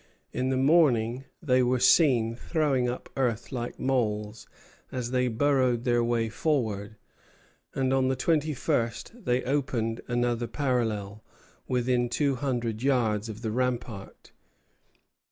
In 0.33 0.49
the 0.49 0.57
morning 0.57 1.25
they 1.43 1.61
were 1.61 1.77
seen 1.79 2.35
throwing 2.35 2.89
up 2.89 3.07
earth 3.15 3.51
like 3.51 3.79
moles 3.79 4.47
as 4.91 5.11
they 5.11 5.27
burrowed 5.27 5.83
their 5.83 6.03
way 6.03 6.27
forward; 6.27 6.95
and 7.75 7.93
on 7.93 8.07
the 8.07 8.15
twenty 8.15 8.55
first 8.55 9.11
they 9.13 9.43
opened 9.43 10.01
another 10.07 10.47
parallel, 10.47 11.23
within 11.67 12.09
two 12.09 12.33
hundred 12.37 12.81
yards 12.81 13.29
of 13.29 13.43
the 13.43 13.51
rampart. 13.51 14.31